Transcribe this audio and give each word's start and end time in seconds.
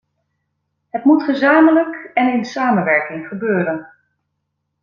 Het 0.89 1.03
moet 1.03 1.23
gezamenlijk 1.23 2.11
en 2.13 2.33
in 2.33 2.45
samenwerking 2.45 3.27
gebeuren. 3.27 3.87